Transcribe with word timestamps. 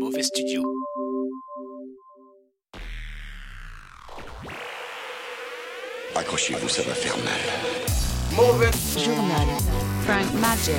Mauvais 0.00 0.22
Studio. 0.22 0.62
Accrochez-vous, 6.16 6.70
ça 6.70 6.82
va 6.84 6.94
faire 6.94 7.16
mal. 7.18 7.34
Mauvais 8.34 8.70
Journal. 8.96 9.46
Frank 10.06 10.32
Magic. 10.40 10.74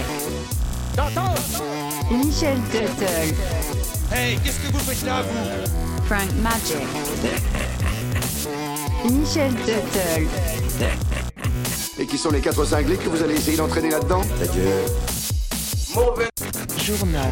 Michel 2.10 2.58
Tuttle. 2.72 3.36
Hey, 4.12 4.40
qu'est-ce 4.44 4.60
que 4.60 4.72
vous 4.74 4.80
faites 4.80 5.06
là, 5.06 5.22
vous? 5.22 6.04
Frank 6.06 6.32
Magic. 6.42 6.82
Michel 9.06 9.54
Tuttle. 9.54 10.28
Et 12.00 12.08
qui 12.08 12.18
sont 12.18 12.32
les 12.32 12.42
quatre 12.42 12.66
cinglés 12.66 12.98
que 12.98 13.08
vous 13.08 13.22
allez 13.22 13.36
essayer 13.36 13.58
d'entraîner 13.58 13.92
là-dedans? 13.92 14.22
Mauvais 15.94 16.30
Journal. 16.84 17.32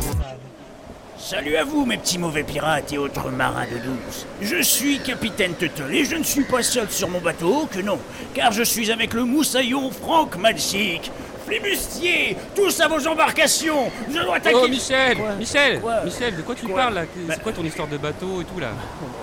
Salut 1.30 1.58
à 1.58 1.64
vous, 1.64 1.86
mes 1.86 1.98
petits 1.98 2.18
mauvais 2.18 2.42
pirates 2.42 2.92
et 2.92 2.98
autres 2.98 3.30
marins 3.30 3.66
de 3.72 3.78
douce. 3.78 4.26
Je 4.42 4.64
suis 4.64 4.98
capitaine 4.98 5.54
Tuttle 5.54 5.94
et 5.94 6.04
je 6.04 6.16
ne 6.16 6.24
suis 6.24 6.44
pas 6.44 6.64
seul 6.64 6.90
sur 6.90 7.08
mon 7.08 7.20
bateau, 7.22 7.68
que 7.72 7.82
non, 7.82 8.00
car 8.34 8.52
je 8.52 8.64
suis 8.64 8.92
avec 8.92 9.14
le 9.14 9.26
moussaillon 9.26 9.92
Franck 9.92 10.38
Malsic. 10.38 11.12
Flibustier, 11.46 12.36
tous 12.56 12.80
à 12.80 12.88
vos 12.88 13.08
embarcations 13.08 13.92
Je 14.12 14.24
dois 14.24 14.38
attaquer... 14.38 14.58
Oh 14.60 14.68
Michel 14.68 15.18
Quoi 15.18 15.34
Michel 15.36 15.80
Quoi 15.82 16.04
Michel, 16.04 16.36
de 16.36 16.42
quoi 16.42 16.56
tu 16.56 16.66
Quoi 16.66 16.76
parles 16.76 16.94
là? 16.96 17.02
Bah- 17.16 17.34
C'est 17.38 17.44
quoi 17.44 17.52
ton 17.52 17.64
histoire 17.64 17.88
de 17.88 17.98
bateau 17.98 18.42
et 18.42 18.46
tout 18.46 18.60
là? 18.60 18.70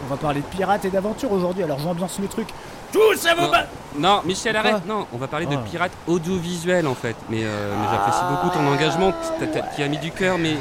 On 0.05 0.07
va 0.09 0.16
parler 0.16 0.43
de 0.43 0.57
pirates 0.57 0.85
et 0.85 0.91
d'aventure 0.91 1.33
aujourd'hui, 1.33 1.65
alors 1.65 1.80
j'ambiance 1.80 2.21
le 2.21 2.29
truc. 2.29 2.47
Tous 2.93 3.27
à 3.27 3.35
vos 3.35 3.43
non. 3.43 3.51
ba... 3.51 3.66
non, 3.99 4.21
Michel, 4.25 4.52
Quoi 4.52 4.61
arrête 4.61 4.87
Non, 4.87 5.09
on 5.13 5.19
va 5.19 5.27
parler 5.27 5.47
de 5.47 5.57
Ah. 5.57 5.65
pirates 5.69 5.93
audiovisuels 6.07 6.87
en 6.87 6.95
fait. 6.95 7.16
Mais, 7.29 7.41
euh, 7.43 7.75
mais 7.77 7.88
j'apprécie 7.91 8.23
beaucoup 8.30 8.57
ton 8.57 8.65
engagement. 8.65 9.13
Tu 9.77 9.83
as 9.83 9.88
mis 9.88 9.99
du 9.99 10.13
cœur, 10.13 10.38
mais 10.38 10.55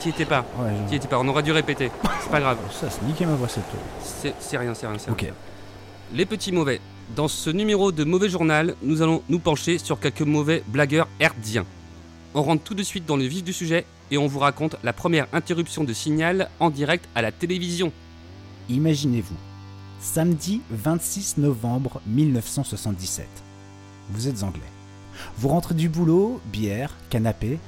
t'y 0.00 0.08
étais 0.10 0.24
pas. 0.24 0.44
Ouais, 0.58 0.70
je- 0.84 0.88
T'y 0.90 0.96
étais 0.96 1.08
pas, 1.08 1.18
on 1.18 1.28
aurait 1.28 1.42
dû 1.42 1.52
répéter. 1.52 1.90
C'est 2.22 2.30
pas 2.30 2.40
grave. 2.40 2.58
Ça, 2.72 2.88
c'est 2.90 3.02
niqué 3.04 3.26
ma 3.26 3.34
voix 3.34 3.48
cette 3.48 3.64
fois. 3.64 3.78
C'est 4.02 4.34
c'est 4.40 4.58
rien, 4.58 4.74
c'est 4.74 4.86
rien, 4.86 4.98
c'est 4.98 5.10
Ok. 5.10 5.20
rien. 5.22 5.32
Les 6.14 6.26
petits 6.26 6.52
mauvais. 6.52 6.80
Dans 7.14 7.28
ce 7.28 7.50
numéro 7.50 7.92
de 7.92 8.02
Mauvais 8.04 8.28
Journal, 8.28 8.74
nous 8.82 9.00
allons 9.02 9.22
nous 9.28 9.38
pencher 9.38 9.78
sur 9.78 10.00
quelques 10.00 10.22
mauvais 10.22 10.62
blagueurs 10.66 11.06
herdiens. 11.20 11.64
On 12.34 12.42
rentre 12.42 12.64
tout 12.64 12.74
de 12.74 12.82
suite 12.82 13.06
dans 13.06 13.16
le 13.16 13.24
vif 13.24 13.44
du 13.44 13.52
sujet 13.52 13.86
et 14.10 14.18
on 14.18 14.26
vous 14.26 14.40
raconte 14.40 14.76
la 14.82 14.92
première 14.92 15.26
interruption 15.32 15.84
de 15.84 15.92
signal 15.92 16.48
en 16.60 16.70
direct 16.70 17.08
à 17.14 17.22
la 17.22 17.30
télévision. 17.32 17.92
Imaginez-vous, 18.68 19.36
samedi 20.00 20.60
26 20.70 21.38
novembre 21.38 22.00
1977. 22.06 23.26
Vous 24.10 24.26
êtes 24.28 24.42
anglais. 24.42 24.60
Vous 25.38 25.48
rentrez 25.48 25.74
du 25.74 25.88
boulot, 25.88 26.40
bière, 26.46 26.90
canapé. 27.10 27.58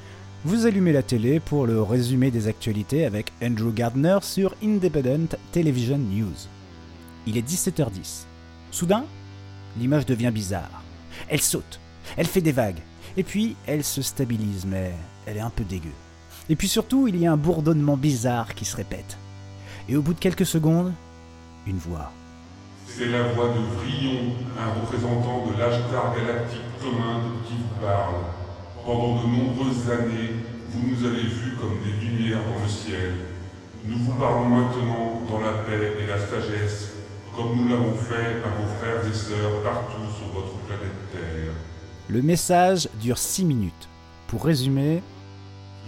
Vous 0.45 0.67
allumez 0.67 0.93
la 0.93 1.03
télé 1.03 1.41
pour 1.41 1.67
le 1.67 1.83
résumé 1.83 2.31
des 2.31 2.47
actualités 2.47 3.05
avec 3.05 3.33
Andrew 3.43 3.73
Gardner 3.73 4.19
sur 4.23 4.55
Independent 4.63 5.37
Television 5.51 5.99
News. 5.99 6.47
Il 7.27 7.37
est 7.37 7.47
17h10. 7.47 8.23
Soudain, 8.71 9.05
l'image 9.77 10.07
devient 10.07 10.31
bizarre. 10.33 10.85
Elle 11.29 11.41
saute, 11.41 11.81
elle 12.17 12.29
fait 12.29 12.41
des 12.41 12.53
vagues, 12.53 12.79
et 13.17 13.25
puis 13.25 13.57
elle 13.67 13.83
se 13.83 14.01
stabilise, 14.01 14.65
mais 14.65 14.93
elle 15.27 15.39
est 15.39 15.41
un 15.41 15.51
peu 15.51 15.65
dégueu. 15.65 15.91
Et 16.49 16.55
puis 16.55 16.69
surtout, 16.69 17.09
il 17.09 17.17
y 17.17 17.27
a 17.27 17.33
un 17.33 17.37
bourdonnement 17.37 17.97
bizarre 17.97 18.55
qui 18.55 18.65
se 18.65 18.77
répète. 18.77 19.19
Et 19.89 19.97
au 19.97 20.03
bout 20.03 20.15
de 20.15 20.21
quelques 20.21 20.47
secondes, 20.47 20.93
une 21.67 21.79
voix. 21.79 22.13
C'est 22.87 23.09
la 23.09 23.25
voix 23.33 23.49
de 23.49 23.59
Vrion, 23.59 24.35
un 24.57 24.81
représentant 24.81 25.47
de 25.49 25.59
l'Ashtar 25.59 26.15
galactique 26.15 26.61
commun 26.81 27.23
qui 27.45 27.55
vous 27.55 27.85
parle. 27.85 28.15
Pendant 28.89 29.17
de 29.17 29.27
nombreuses 29.27 29.85
années, 29.91 30.33
vous 30.71 30.81
nous 30.89 31.07
avez 31.07 31.21
vus 31.21 31.53
comme 31.61 31.77
des 31.85 31.93
lumières 32.07 32.39
dans 32.39 32.63
le 32.65 32.69
ciel. 32.71 33.13
Nous 33.85 33.99
vous 33.99 34.15
parlons 34.15 34.47
maintenant 34.49 35.21
dans 35.29 35.41
la 35.41 35.53
paix 35.69 35.93
et 36.01 36.07
la 36.07 36.17
sagesse, 36.17 36.95
comme 37.37 37.55
nous 37.55 37.69
l'avons 37.69 37.93
fait 37.93 38.41
à 38.43 38.49
vos 38.49 38.67
frères 38.81 39.07
et 39.07 39.15
sœurs 39.15 39.63
partout 39.63 40.09
sur 40.17 40.29
votre 40.33 40.55
planète 40.65 40.97
Terre. 41.13 41.53
Le 42.09 42.23
message 42.23 42.89
dure 42.99 43.19
6 43.19 43.45
minutes. 43.45 43.89
Pour 44.27 44.47
résumer, 44.47 45.03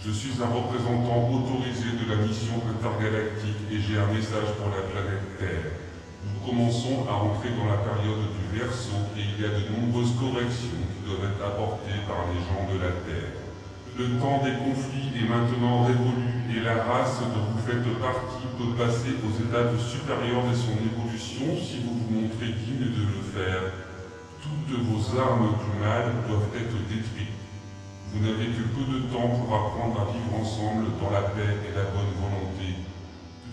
Je 0.05 0.11
suis 0.11 0.33
un 0.39 0.55
représentant 0.55 1.25
autorisé 1.33 1.97
de 1.97 2.07
la 2.07 2.17
mission 2.17 2.61
intergalactique 2.69 3.65
et 3.73 3.81
j'ai 3.81 3.99
un 3.99 4.13
message 4.13 4.53
pour 4.59 4.69
la 4.69 4.83
planète 4.93 5.39
Terre. 5.39 5.73
Nous 6.21 6.41
commençons 6.45 7.09
à 7.09 7.17
entrer 7.17 7.49
dans 7.57 7.65
la 7.65 7.81
période 7.81 8.29
du 8.37 8.59
Verseau 8.59 9.01
et 9.17 9.25
il 9.25 9.41
y 9.41 9.45
a 9.45 9.57
de 9.57 9.65
nombreuses 9.73 10.13
corrections 10.21 10.77
qui 10.77 11.01
doivent 11.09 11.33
être 11.33 11.41
apportées 11.41 11.97
par 12.05 12.29
les 12.29 12.41
gens 12.45 12.69
de 12.69 12.77
la 12.77 12.93
Terre. 13.09 13.41
Le 13.97 14.21
temps 14.21 14.41
des 14.45 14.53
conflits 14.61 15.13
est 15.17 15.29
maintenant 15.29 15.85
révolu 15.85 16.29
et 16.53 16.61
la 16.61 16.85
race 16.85 17.21
dont 17.21 17.45
vous 17.53 17.63
faites 17.65 17.85
partie 18.01 18.49
peut 18.57 18.73
passer 18.77 19.17
aux 19.21 19.33
étapes 19.33 19.77
supérieures 19.81 20.45
de 20.45 20.57
son 20.57 20.77
évolution 20.77 21.57
si 21.57 21.85
vous 21.85 21.97
vous 21.97 22.09
montrez 22.09 22.53
digne 22.53 22.93
de 22.93 23.05
le 23.05 23.21
faire. 23.33 23.73
Toutes 24.41 24.77
vos 24.89 25.21
armes 25.21 25.53
mal 25.81 26.13
doivent 26.29 26.53
être 26.57 26.81
détruites. 26.89 27.37
Vous 28.13 28.25
n'avez 28.25 28.53
que 28.57 28.65
peu 28.73 28.85
de 28.89 29.01
temps 29.13 29.29
pour 29.29 29.55
apprendre 29.55 30.01
à 30.01 30.13
vivre 30.13 30.33
ensemble 30.37 30.97
dans 31.01 31.11
la 31.11 31.23
paix 31.37 31.61
et 31.65 31.77
la 31.77 31.85
bonne 31.93 32.13
volonté. 32.17 32.80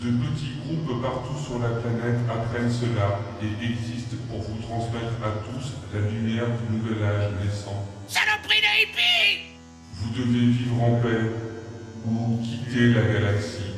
De 0.01 0.11
petits 0.11 0.51
groupes 0.63 1.01
partout 1.01 1.37
sur 1.43 1.57
la 1.59 1.69
planète 1.69 2.19
apprennent 2.29 2.71
cela 2.71 3.19
et 3.41 3.65
existent 3.65 4.15
pour 4.29 4.41
vous 4.41 4.61
transmettre 4.61 5.13
à 5.23 5.31
tous 5.49 5.73
la 5.93 6.07
lumière 6.07 6.45
du 6.45 6.77
nouvel 6.77 7.03
âge 7.03 7.31
naissant. 7.43 7.83
Saloperie 8.07 8.61
de 8.61 8.83
hippie 8.83 9.57
Vous 9.95 10.09
devez 10.11 10.45
vivre 10.51 10.83
en 10.83 10.99
paix 11.01 11.31
ou 12.05 12.37
quitter 12.43 12.93
la 12.93 13.01
galaxie. 13.01 13.73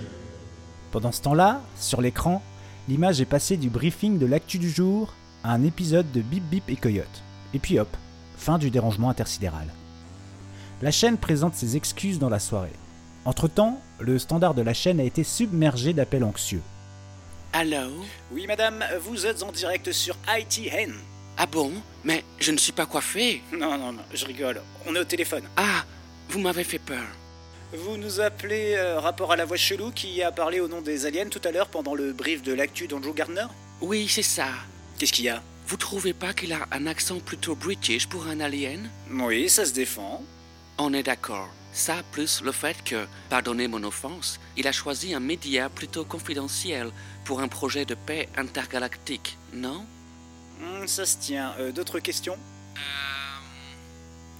pendant 0.91 1.11
ce 1.13 1.21
temps-là, 1.21 1.61
sur 1.77 2.01
l'écran, 2.01 2.41
l'image 2.89 3.21
est 3.21 3.25
passée 3.25 3.55
du 3.55 3.69
briefing 3.69 4.19
de 4.19 4.25
l'actu 4.25 4.59
du 4.59 4.69
jour 4.69 5.13
à 5.45 5.53
un 5.53 5.63
épisode 5.63 6.11
de 6.11 6.21
Bip 6.21 6.43
Bip 6.49 6.69
et 6.69 6.75
Coyote. 6.75 7.23
Et 7.53 7.59
puis 7.59 7.79
hop, 7.79 7.95
fin 8.35 8.57
du 8.57 8.71
dérangement 8.71 9.09
intersidéral. 9.09 9.67
La 10.81 10.91
chaîne 10.91 11.17
présente 11.17 11.55
ses 11.55 11.77
excuses 11.77 12.19
dans 12.19 12.29
la 12.29 12.39
soirée. 12.39 12.73
Entre-temps, 13.25 13.81
le 13.99 14.17
standard 14.17 14.53
de 14.53 14.61
la 14.61 14.73
chaîne 14.73 14.99
a 14.99 15.03
été 15.03 15.23
submergé 15.23 15.93
d'appels 15.93 16.23
anxieux. 16.23 16.61
Allô 17.53 18.05
Oui, 18.31 18.45
madame, 18.47 18.83
vous 19.01 19.25
êtes 19.25 19.43
en 19.43 19.51
direct 19.51 19.91
sur 19.91 20.15
ITN. 20.27 20.93
Ah 21.37 21.45
bon 21.45 21.71
Mais 22.03 22.23
je 22.39 22.51
ne 22.51 22.57
suis 22.57 22.71
pas 22.71 22.85
coiffé. 22.85 23.41
Non, 23.51 23.77
non, 23.77 23.91
non, 23.93 24.01
je 24.13 24.25
rigole. 24.25 24.61
On 24.85 24.95
est 24.95 24.99
au 24.99 25.03
téléphone. 25.05 25.43
Ah, 25.57 25.83
vous 26.29 26.39
m'avez 26.39 26.63
fait 26.63 26.79
peur. 26.79 27.05
Vous 27.73 27.97
nous 27.97 28.19
appelez 28.19 28.75
euh, 28.75 28.99
rapport 28.99 29.31
à 29.31 29.35
la 29.35 29.45
voix 29.45 29.57
chelou 29.57 29.91
qui 29.91 30.23
a 30.23 30.31
parlé 30.31 30.59
au 30.59 30.67
nom 30.67 30.81
des 30.81 31.05
aliens 31.05 31.29
tout 31.29 31.41
à 31.43 31.51
l'heure 31.51 31.67
pendant 31.69 31.93
le 31.93 32.13
brief 32.13 32.41
de 32.41 32.53
l'actu 32.53 32.87
d'Andrew 32.87 33.13
Gardner 33.13 33.45
Oui, 33.81 34.07
c'est 34.09 34.23
ça. 34.23 34.47
Qu'est-ce 34.97 35.13
qu'il 35.13 35.25
y 35.25 35.29
a? 35.29 35.41
Vous 35.67 35.77
trouvez 35.77 36.13
pas 36.13 36.33
qu'il 36.33 36.51
a 36.51 36.67
un 36.71 36.87
accent 36.87 37.19
plutôt 37.19 37.55
british 37.55 38.07
pour 38.09 38.25
un 38.27 38.39
alien? 38.39 38.89
Oui, 39.11 39.49
ça 39.49 39.65
se 39.65 39.73
défend. 39.73 40.23
On 40.81 40.93
est 40.93 41.03
d'accord. 41.03 41.49
Ça, 41.73 41.97
plus 42.13 42.41
le 42.41 42.53
fait 42.53 42.81
que, 42.85 43.05
pardonnez 43.29 43.67
mon 43.67 43.83
offense, 43.83 44.39
il 44.55 44.65
a 44.65 44.71
choisi 44.71 45.13
un 45.13 45.19
média 45.19 45.67
plutôt 45.69 46.05
confidentiel 46.05 46.89
pour 47.25 47.41
un 47.41 47.49
projet 47.49 47.83
de 47.83 47.95
paix 47.95 48.29
intergalactique, 48.37 49.37
non? 49.53 49.85
Hmm, 50.61 50.87
ça 50.87 51.05
se 51.05 51.17
tient. 51.17 51.53
Euh, 51.59 51.73
D'autres 51.73 51.99
questions? 51.99 52.37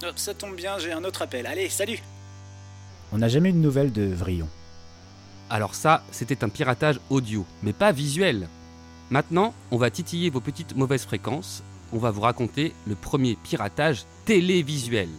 Oh, 0.02 0.06
Ça 0.16 0.32
tombe 0.32 0.56
bien, 0.56 0.78
j'ai 0.78 0.92
un 0.92 1.04
autre 1.04 1.20
appel. 1.20 1.46
Allez, 1.46 1.68
salut 1.68 2.00
On 3.12 3.18
n'a 3.18 3.28
jamais 3.28 3.50
eu 3.50 3.52
de 3.52 3.58
nouvelles 3.58 3.92
de 3.92 4.06
Vrillon. 4.06 4.48
Alors 5.50 5.74
ça, 5.74 6.02
c'était 6.10 6.42
un 6.42 6.48
piratage 6.48 7.00
audio, 7.10 7.44
mais 7.62 7.74
pas 7.74 7.92
visuel. 7.92 8.48
Maintenant, 9.10 9.52
on 9.70 9.76
va 9.76 9.90
titiller 9.90 10.30
vos 10.30 10.40
petites 10.40 10.74
mauvaises 10.74 11.04
fréquences. 11.04 11.62
On 11.92 11.98
va 11.98 12.10
vous 12.10 12.22
raconter 12.22 12.72
le 12.86 12.94
premier 12.94 13.36
piratage 13.36 14.04
télévisuel. 14.24 15.10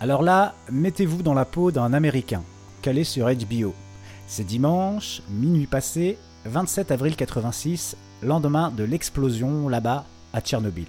Alors 0.00 0.22
là, 0.22 0.54
mettez-vous 0.70 1.24
dans 1.24 1.34
la 1.34 1.44
peau 1.44 1.72
d'un 1.72 1.92
Américain, 1.92 2.44
calé 2.82 3.02
sur 3.02 3.26
HBO. 3.26 3.74
C'est 4.28 4.44
dimanche, 4.44 5.22
minuit 5.28 5.66
passé, 5.66 6.18
27 6.44 6.92
avril 6.92 7.16
86, 7.16 7.96
lendemain 8.22 8.70
de 8.70 8.84
l'explosion 8.84 9.68
là-bas 9.68 10.04
à 10.32 10.40
Tchernobyl. 10.40 10.86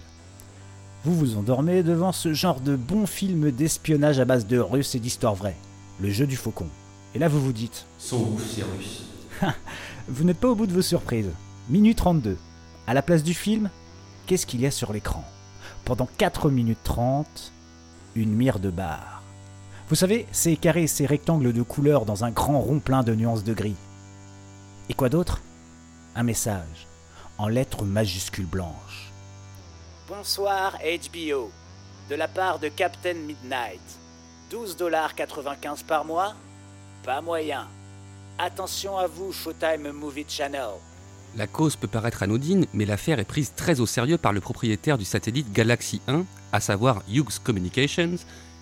Vous 1.05 1.15
vous 1.15 1.37
endormez 1.37 1.81
devant 1.81 2.11
ce 2.11 2.33
genre 2.33 2.61
de 2.61 2.75
bon 2.75 3.07
film 3.07 3.49
d'espionnage 3.49 4.19
à 4.19 4.25
base 4.25 4.45
de 4.45 4.59
Russes 4.59 4.93
et 4.93 4.99
d'histoires 4.99 5.33
vraies, 5.33 5.57
le 5.99 6.11
jeu 6.11 6.27
du 6.27 6.35
faucon. 6.35 6.67
Et 7.15 7.19
là 7.19 7.27
vous 7.27 7.41
vous 7.41 7.53
dites, 7.53 7.87
Sont 7.97 8.21
ouf 8.33 8.45
ces 8.45 8.61
Russes. 8.61 9.05
vous 10.07 10.23
n'êtes 10.23 10.39
pas 10.39 10.49
au 10.49 10.55
bout 10.55 10.67
de 10.67 10.73
vos 10.73 10.83
surprises. 10.83 11.31
Minute 11.67 11.97
32. 11.97 12.37
À 12.85 12.93
la 12.93 13.01
place 13.01 13.23
du 13.23 13.33
film, 13.33 13.71
qu'est-ce 14.27 14.45
qu'il 14.45 14.61
y 14.61 14.67
a 14.67 14.71
sur 14.71 14.93
l'écran? 14.93 15.23
Pendant 15.83 16.07
4 16.19 16.51
minutes 16.51 16.83
30, 16.83 17.53
une 18.15 18.33
mire 18.33 18.59
de 18.59 18.69
bar. 18.69 19.23
Vous 19.89 19.95
savez, 19.95 20.27
ces 20.31 20.55
carrés, 20.55 20.87
ces 20.87 21.05
rectangles 21.05 21.53
de 21.53 21.61
couleurs 21.61 22.05
dans 22.05 22.23
un 22.23 22.31
grand 22.31 22.59
rond 22.59 22.79
plein 22.79 23.03
de 23.03 23.15
nuances 23.15 23.43
de 23.43 23.53
gris. 23.53 23.75
Et 24.89 24.93
quoi 24.93 25.09
d'autre? 25.09 25.41
Un 26.15 26.23
message, 26.23 26.87
en 27.37 27.47
lettres 27.47 27.85
majuscules 27.85 28.45
blanches. 28.45 29.11
Bonsoir 30.07 30.77
HBO. 30.77 31.51
De 32.09 32.15
la 32.15 32.27
part 32.27 32.59
de 32.59 32.67
Captain 32.67 33.13
Midnight. 33.13 33.81
12,95$ 34.51 35.85
par 35.85 36.05
mois? 36.05 36.33
Pas 37.03 37.21
moyen. 37.21 37.67
Attention 38.37 38.97
à 38.97 39.05
vous, 39.05 39.31
Showtime 39.31 39.91
Movie 39.91 40.25
Channel. 40.27 40.69
La 41.35 41.45
cause 41.45 41.75
peut 41.75 41.87
paraître 41.87 42.23
anodine, 42.23 42.65
mais 42.73 42.85
l'affaire 42.85 43.19
est 43.19 43.25
prise 43.25 43.53
très 43.55 43.79
au 43.79 43.85
sérieux 43.85 44.17
par 44.17 44.33
le 44.33 44.41
propriétaire 44.41 44.97
du 44.97 45.05
satellite 45.05 45.51
Galaxy 45.51 46.01
1, 46.07 46.25
à 46.51 46.59
savoir 46.59 47.01
Hughes 47.09 47.39
Communications, 47.43 48.17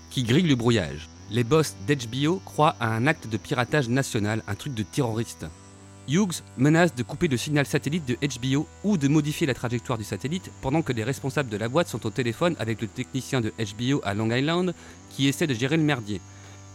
qui 0.10 0.24
grille 0.24 0.48
le 0.48 0.56
brouillage. 0.56 1.10
Les 1.30 1.44
boss 1.44 1.76
d'HBO 1.88 2.42
croient 2.46 2.76
à 2.80 2.88
un 2.88 3.08
acte 3.08 3.28
de 3.28 3.38
piratage 3.38 3.90
national, 3.90 4.44
un 4.48 4.56
truc 4.56 4.74
de 4.74 4.84
terroriste. 4.84 5.46
Hughes 6.08 6.42
menace 6.58 6.96
de 6.96 7.04
couper 7.04 7.28
le 7.28 7.36
signal 7.36 7.66
satellite 7.66 8.08
de 8.08 8.16
HBO 8.16 8.66
ou 8.84 8.98
de 8.98 9.10
modifier 9.10 9.46
la 9.46 9.54
trajectoire 9.54 9.98
du 9.98 10.06
satellite 10.06 10.52
pendant 10.62 10.82
que 10.82 10.94
les 10.94 11.04
responsables 11.04 11.50
de 11.50 11.58
la 11.58 11.68
boîte 11.68 11.90
sont 11.90 12.06
au 12.06 12.10
téléphone 12.10 12.56
avec 12.60 12.82
le 12.82 12.88
technicien 12.88 13.42
de 13.42 13.52
HBO 13.60 14.00
à 14.06 14.14
Long 14.14 14.32
Island 14.32 14.74
qui 15.10 15.28
essaie 15.28 15.48
de 15.48 15.54
gérer 15.54 15.76
le 15.76 15.84
merdier. 15.84 16.22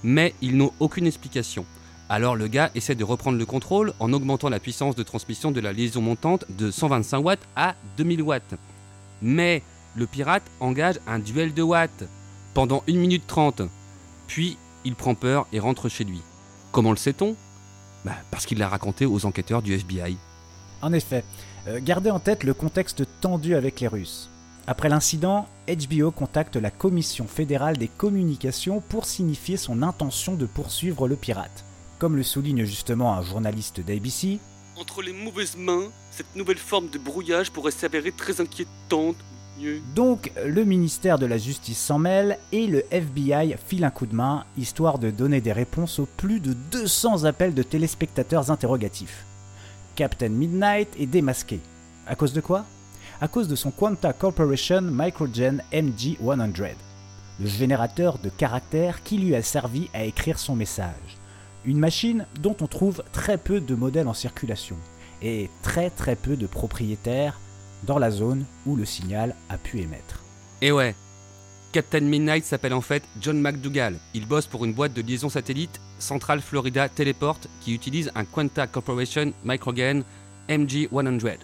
Mais 0.03 0.35
ils 0.43 0.57
n'ont 0.57 0.73
aucune 0.81 1.07
explication. 1.07 1.65
Alors 2.11 2.37
le 2.37 2.47
gars 2.47 2.71
essaie 2.75 2.95
de 2.95 3.05
reprendre 3.05 3.39
le 3.39 3.47
contrôle 3.47 3.95
en 4.01 4.13
augmentant 4.13 4.51
la 4.51 4.61
puissance 4.61 4.97
de 4.97 5.03
transmission 5.03 5.51
de 5.51 5.61
la 5.61 5.73
liaison 5.73 6.03
montante 6.03 6.45
de 6.51 6.71
125 6.71 7.19
watts 7.21 7.49
à 7.57 7.75
2000 7.97 8.21
watts. 8.21 8.55
Mais 9.23 9.63
le 9.97 10.07
pirate 10.07 10.43
engage 10.61 10.99
un 11.07 11.19
duel 11.19 11.55
de 11.55 11.63
watts 11.63 12.05
pendant 12.55 12.83
1 12.89 12.93
minute 12.95 13.27
30. 13.27 13.63
Puis 14.27 14.57
il 14.85 14.95
prend 14.95 15.15
peur 15.15 15.47
et 15.53 15.61
rentre 15.61 15.89
chez 15.89 16.05
lui. 16.05 16.21
Comment 16.71 16.91
le 16.91 16.97
sait-on? 16.97 17.37
Bah, 18.05 18.17
Parce 18.31 18.47
qu'il 18.47 18.59
l'a 18.59 18.69
raconté 18.69 19.07
aux 19.07 19.27
enquêteurs 19.27 19.63
du 19.63 19.75
FBI. 19.75 20.17
En 20.81 20.93
effet, 20.93 21.25
euh, 21.69 21.81
gardez 21.83 22.11
en 22.11 22.19
tête 22.19 22.43
le 22.45 22.55
contexte 22.55 23.05
tendu 23.21 23.55
avec 23.55 23.81
les 23.81 23.89
Russes. 23.89 24.31
Après 24.67 24.89
l'incident, 24.89 25.49
HBO 25.69 26.11
contacte 26.11 26.57
la 26.57 26.71
Commission 26.71 27.27
fédérale 27.27 27.77
des 27.77 27.89
communications 27.89 28.81
pour 28.81 29.07
signifier 29.07 29.57
son 29.57 29.83
intention 29.83 30.35
de 30.35 30.47
poursuivre 30.47 31.09
le 31.09 31.17
pirate. 31.17 31.65
Comme 31.99 32.17
le 32.17 32.23
souligne 32.23 32.65
justement 32.65 33.15
un 33.15 33.23
journaliste 33.23 33.81
d'ABC, 33.81 34.39
Entre 34.77 35.03
les 35.03 35.13
mauvaises 35.13 35.57
mains, 35.57 35.91
cette 36.11 36.35
nouvelle 36.35 36.59
forme 36.59 36.89
de 36.89 36.99
brouillage 36.99 37.51
pourrait 37.53 37.71
s'avérer 37.71 38.11
très 38.11 38.41
inquiétante. 38.41 39.17
Donc 39.95 40.33
le 40.45 40.65
ministère 40.65 41.19
de 41.19 41.27
la 41.27 41.39
Justice 41.39 41.79
s'en 41.79 41.99
mêle 41.99 42.39
et 42.51 42.67
le 42.67 42.85
FBI 42.91 43.55
file 43.65 43.85
un 43.85 43.91
coup 43.91 44.07
de 44.07 44.15
main, 44.15 44.45
histoire 44.57 44.99
de 44.99 45.11
donner 45.11 45.41
des 45.41 45.53
réponses 45.53 45.99
aux 45.99 46.09
plus 46.17 46.41
de 46.41 46.53
200 46.53 47.25
appels 47.25 47.55
de 47.55 47.63
téléspectateurs 47.63 48.51
interrogatifs. 48.51 49.25
Captain 49.95 50.31
Midnight 50.31 50.89
est 50.99 51.07
démasqué. 51.07 51.61
À 52.07 52.15
cause 52.15 52.33
de 52.33 52.41
quoi? 52.41 52.65
À 53.21 53.29
cause 53.29 53.47
de 53.47 53.55
son 53.55 53.71
Quanta 53.71 54.13
Corporation 54.13 54.83
Microgen 54.83 55.63
MG100, 55.73 56.75
le 57.39 57.47
générateur 57.47 58.19
de 58.19 58.31
caractères 58.31 59.03
qui 59.03 59.19
lui 59.19 59.35
a 59.35 59.43
servi 59.43 59.89
à 59.95 60.05
écrire 60.05 60.39
son 60.39 60.57
message. 60.57 61.19
Une 61.65 61.79
machine 61.79 62.27
dont 62.41 62.57
on 62.61 62.67
trouve 62.67 63.05
très 63.13 63.39
peu 63.39 63.61
de 63.61 63.75
modèles 63.75 64.09
en 64.09 64.15
circulation 64.15 64.77
et 65.23 65.49
très 65.63 65.91
très 65.91 66.17
peu 66.17 66.37
de 66.37 66.47
propriétaires 66.47 67.39
dans 67.85 67.99
la 67.99 68.11
zone 68.11 68.45
où 68.67 68.77
le 68.77 68.85
signal 68.85 69.35
a 69.49 69.59
pu 69.59 69.81
émettre. 69.81 70.23
Et 70.61 70.73
ouais, 70.73 70.95
Captain 71.73 72.01
Midnight 72.01 72.45
s'appelle 72.45 72.75
en 72.75 72.81
fait 72.81 73.03
John 73.21 73.41
McDougall. 73.41 73.99
Il 74.15 74.27
bosse 74.27 74.47
pour 74.47 74.65
une 74.65 74.75
boîte 74.75 74.93
de 74.93 75.03
liaison 75.03 75.29
satellite 75.29 75.81
Central 75.99 76.41
Florida 76.41 76.89
Teleport 76.89 77.41
qui 77.61 77.75
utilise 77.75 78.13
un 78.15 78.25
Quanta 78.25 78.67
Corporation 78.67 79.33
Microgen 79.45 80.05
MG100. 80.49 81.39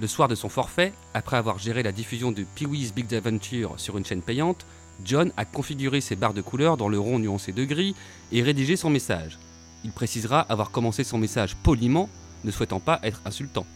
Le 0.00 0.06
soir 0.06 0.28
de 0.28 0.34
son 0.34 0.48
forfait, 0.48 0.92
après 1.14 1.36
avoir 1.36 1.58
géré 1.58 1.82
la 1.82 1.92
diffusion 1.92 2.32
de 2.32 2.44
Pee-wee's 2.54 2.92
Big 2.94 3.14
Adventure 3.14 3.74
sur 3.78 3.98
une 3.98 4.04
chaîne 4.04 4.22
payante, 4.22 4.66
John 5.04 5.32
a 5.36 5.44
configuré 5.44 6.00
ses 6.00 6.16
barres 6.16 6.34
de 6.34 6.42
couleurs 6.42 6.76
dans 6.76 6.88
le 6.88 6.98
rond 6.98 7.18
nuancé 7.18 7.52
de 7.52 7.64
gris 7.64 7.94
et 8.32 8.42
rédigé 8.42 8.76
son 8.76 8.90
message. 8.90 9.38
Il 9.84 9.92
précisera 9.92 10.40
avoir 10.40 10.70
commencé 10.70 11.04
son 11.04 11.18
message 11.18 11.56
poliment, 11.56 12.08
ne 12.44 12.50
souhaitant 12.50 12.80
pas 12.80 13.00
être 13.02 13.20
insultant. 13.24 13.66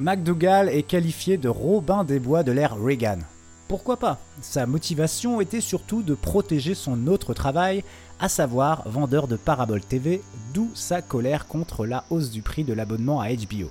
McDougall 0.00 0.68
est 0.68 0.84
qualifié 0.84 1.38
de 1.38 1.48
Robin 1.48 2.04
des 2.04 2.20
Bois 2.20 2.44
de 2.44 2.52
l'ère 2.52 2.80
Reagan. 2.80 3.18
Pourquoi 3.66 3.96
pas? 3.96 4.20
Sa 4.40 4.64
motivation 4.64 5.40
était 5.40 5.60
surtout 5.60 6.02
de 6.02 6.14
protéger 6.14 6.76
son 6.76 7.08
autre 7.08 7.34
travail, 7.34 7.82
à 8.20 8.28
savoir 8.28 8.88
vendeur 8.88 9.26
de 9.26 9.34
paraboles 9.34 9.84
TV, 9.84 10.22
d'où 10.54 10.70
sa 10.74 11.02
colère 11.02 11.48
contre 11.48 11.84
la 11.84 12.04
hausse 12.10 12.30
du 12.30 12.42
prix 12.42 12.62
de 12.62 12.72
l'abonnement 12.72 13.20
à 13.20 13.28
HBO. 13.30 13.70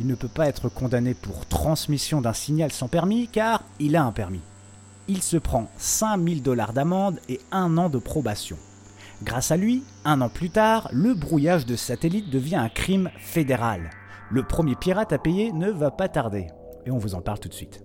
Il 0.00 0.08
ne 0.08 0.16
peut 0.16 0.26
pas 0.26 0.48
être 0.48 0.68
condamné 0.68 1.14
pour 1.14 1.46
transmission 1.46 2.20
d'un 2.20 2.32
signal 2.32 2.72
sans 2.72 2.88
permis 2.88 3.28
car 3.28 3.62
il 3.78 3.94
a 3.94 4.02
un 4.02 4.10
permis. 4.10 4.42
Il 5.06 5.22
se 5.22 5.36
prend 5.36 5.70
5000 5.78 6.42
dollars 6.42 6.72
d'amende 6.72 7.20
et 7.28 7.38
un 7.52 7.78
an 7.78 7.90
de 7.90 7.98
probation. 7.98 8.56
Grâce 9.22 9.52
à 9.52 9.56
lui, 9.56 9.84
un 10.04 10.20
an 10.20 10.30
plus 10.30 10.50
tard, 10.50 10.88
le 10.92 11.14
brouillage 11.14 11.64
de 11.64 11.76
satellite 11.76 12.28
devient 12.28 12.56
un 12.56 12.68
crime 12.68 13.08
fédéral. 13.18 13.92
Le 14.30 14.42
premier 14.42 14.74
pirate 14.74 15.12
à 15.12 15.18
payer 15.18 15.52
ne 15.52 15.70
va 15.70 15.90
pas 15.90 16.08
tarder. 16.08 16.46
Et 16.86 16.90
on 16.90 16.96
vous 16.96 17.14
en 17.14 17.20
parle 17.20 17.38
tout 17.38 17.48
de 17.48 17.54
suite. 17.54 17.84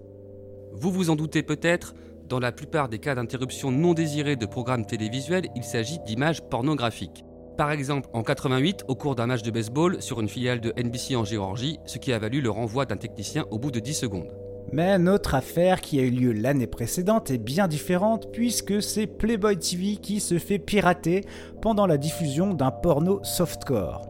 Vous 0.72 0.90
vous 0.90 1.10
en 1.10 1.16
doutez 1.16 1.44
peut-être, 1.44 1.94
dans 2.30 2.40
la 2.40 2.54
plupart 2.54 2.88
des 2.88 3.00
cas 3.00 3.16
d'interruption 3.16 3.72
non 3.72 3.94
désirée 3.94 4.38
de 4.38 4.46
programmes 4.46 4.86
télévisuels, 4.86 5.48
il 5.56 5.64
s'agit 5.64 6.00
d'images 6.06 6.42
pornographiques. 6.42 7.26
Par 7.58 7.72
exemple, 7.72 8.08
en 8.14 8.24
88, 8.24 8.86
au 8.88 8.96
cours 8.96 9.16
d'un 9.16 9.28
match 9.28 9.42
de 9.42 9.52
baseball 9.52 10.02
sur 10.02 10.22
une 10.22 10.30
filiale 10.30 10.62
de 10.62 10.74
NBC 10.82 11.18
en 11.18 11.26
Géorgie, 11.26 11.80
ce 11.86 11.98
qui 11.98 12.14
a 12.14 12.20
valu 12.20 12.40
le 12.40 12.50
renvoi 12.50 12.86
d'un 12.86 12.96
technicien 12.96 13.46
au 13.52 13.60
bout 13.60 13.72
de 13.72 13.82
10 13.82 13.94
secondes. 13.94 14.32
Mais 14.72 14.98
notre 14.98 15.36
affaire 15.36 15.82
qui 15.82 16.00
a 16.00 16.04
eu 16.04 16.12
lieu 16.12 16.32
l'année 16.32 16.68
précédente 16.68 17.32
est 17.32 17.38
bien 17.38 17.68
différente 17.68 18.32
puisque 18.32 18.82
c'est 18.82 19.08
Playboy 19.08 19.58
TV 19.58 19.98
qui 19.98 20.22
se 20.22 20.38
fait 20.38 20.60
pirater 20.60 21.26
pendant 21.62 21.86
la 21.86 21.98
diffusion 21.98 22.54
d'un 22.54 22.72
porno 22.72 23.20
softcore. 23.24 24.08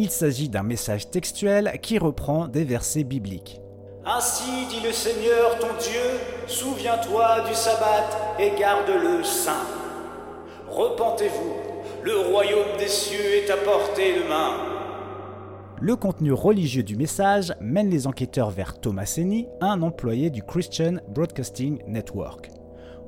Il 0.00 0.10
s'agit 0.10 0.48
d'un 0.48 0.62
message 0.62 1.10
textuel 1.10 1.72
qui 1.82 1.98
reprend 1.98 2.46
des 2.46 2.62
versets 2.62 3.02
bibliques. 3.02 3.60
Ainsi 4.06 4.44
dit 4.70 4.80
le 4.86 4.92
Seigneur 4.92 5.58
ton 5.58 5.66
Dieu, 5.80 6.20
souviens-toi 6.46 7.40
du 7.48 7.52
sabbat 7.52 8.08
et 8.38 8.52
garde-le 8.56 9.24
saint. 9.24 9.66
Repentez-vous, 10.70 11.52
le 12.04 12.16
royaume 12.16 12.76
des 12.78 12.86
cieux 12.86 13.42
est 13.42 13.50
à 13.50 13.56
portée 13.56 14.14
de 14.14 14.28
main. 14.28 14.52
Le 15.80 15.96
contenu 15.96 16.32
religieux 16.32 16.84
du 16.84 16.94
message 16.94 17.52
mène 17.60 17.90
les 17.90 18.06
enquêteurs 18.06 18.50
vers 18.50 18.78
Thomas 18.78 19.04
Senny, 19.04 19.48
un 19.60 19.82
employé 19.82 20.30
du 20.30 20.44
Christian 20.44 20.98
Broadcasting 21.08 21.82
Network. 21.88 22.50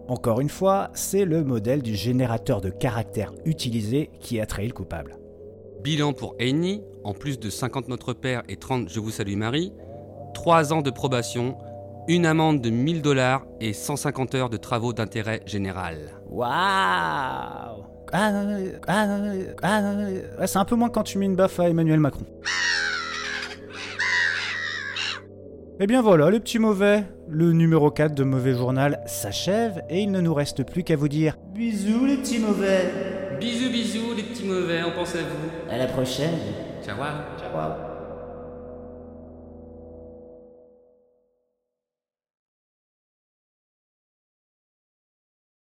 Encore 0.08 0.40
une 0.40 0.48
fois, 0.48 0.90
c'est 0.94 1.24
le 1.24 1.44
modèle 1.44 1.82
du 1.82 1.94
générateur 1.94 2.60
de 2.60 2.70
caractères 2.70 3.32
utilisé 3.44 4.10
qui 4.18 4.40
a 4.40 4.46
trahi 4.46 4.66
le 4.66 4.74
coupable. 4.74 5.19
Bilan 5.82 6.12
pour 6.12 6.36
Amy, 6.38 6.82
en 7.04 7.14
plus 7.14 7.38
de 7.38 7.48
50 7.48 7.88
Notre 7.88 8.12
Père 8.12 8.42
et 8.48 8.56
30 8.56 8.90
Je 8.90 9.00
vous 9.00 9.10
salue 9.10 9.36
Marie, 9.36 9.72
3 10.34 10.74
ans 10.74 10.82
de 10.82 10.90
probation, 10.90 11.56
une 12.06 12.26
amende 12.26 12.60
de 12.60 12.68
1000 12.68 13.00
dollars 13.00 13.46
et 13.60 13.72
150 13.72 14.34
heures 14.34 14.50
de 14.50 14.58
travaux 14.58 14.92
d'intérêt 14.92 15.40
général. 15.46 16.20
Waouh 16.28 16.48
ah, 18.12 18.32
ah, 18.88 19.06
ah, 19.62 19.80
ah, 20.38 20.46
C'est 20.46 20.58
un 20.58 20.64
peu 20.66 20.76
moins 20.76 20.90
quand 20.90 21.04
tu 21.04 21.16
mets 21.16 21.26
une 21.26 21.36
baffe 21.36 21.58
à 21.60 21.70
Emmanuel 21.70 22.00
Macron. 22.00 22.26
Et 25.82 25.86
bien 25.86 26.02
voilà, 26.02 26.30
les 26.30 26.40
petits 26.40 26.58
mauvais. 26.58 27.04
Le 27.26 27.52
numéro 27.52 27.90
4 27.90 28.14
de 28.14 28.22
Mauvais 28.22 28.52
Journal 28.52 29.00
s'achève 29.06 29.82
et 29.88 30.00
il 30.00 30.10
ne 30.10 30.20
nous 30.20 30.34
reste 30.34 30.62
plus 30.62 30.84
qu'à 30.84 30.94
vous 30.94 31.08
dire 31.08 31.38
bisous 31.54 32.04
les 32.04 32.18
petits 32.18 32.38
mauvais. 32.38 32.92
Bisous 33.40 33.70
bisous 33.70 34.14
les 34.14 34.24
petits 34.24 34.44
mauvais, 34.44 34.82
on 34.82 34.90
pense 34.90 35.14
à 35.14 35.20
vous. 35.20 35.70
À 35.70 35.78
la 35.78 35.86
prochaine. 35.86 36.36
Ciao. 36.84 36.96
Ciao. 36.96 37.89